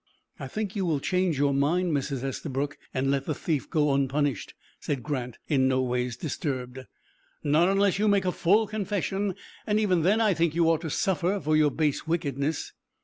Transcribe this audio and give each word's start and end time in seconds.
"I 0.39 0.47
think 0.47 0.75
you 0.75 0.83
will 0.83 0.99
change 0.99 1.37
your 1.37 1.53
mind, 1.53 1.91
Mrs. 1.95 2.23
Estabrook, 2.23 2.79
and 2.91 3.11
let 3.11 3.25
the 3.27 3.35
thief 3.35 3.69
go 3.69 3.93
unpunished," 3.93 4.55
said 4.79 5.03
Grant, 5.03 5.37
in 5.47 5.67
no 5.67 5.79
ways 5.83 6.17
disturbed. 6.17 6.79
"Not 7.43 7.69
unless 7.69 7.99
you 7.99 8.07
make 8.07 8.25
a 8.25 8.31
full 8.31 8.65
confession; 8.65 9.35
and 9.67 9.79
even 9.79 10.01
then 10.01 10.19
I 10.19 10.33
think 10.33 10.55
you 10.55 10.71
ought 10.71 10.81
to 10.81 10.89
suffer 10.89 11.39
for 11.39 11.55
your 11.55 11.69
base 11.69 12.07
wickedness." 12.07 12.73